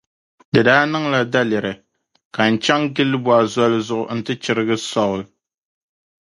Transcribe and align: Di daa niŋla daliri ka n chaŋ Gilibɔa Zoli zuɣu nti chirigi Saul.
Di 0.53 0.59
daa 0.67 0.83
niŋla 0.93 1.19
daliri 1.33 1.73
ka 2.35 2.43
n 2.51 2.53
chaŋ 2.63 2.81
Gilibɔa 2.95 3.39
Zoli 3.53 3.79
zuɣu 3.87 4.05
nti 4.17 4.33
chirigi 4.43 4.77
Saul. 4.91 5.21